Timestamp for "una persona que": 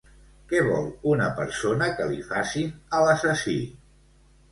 1.09-2.07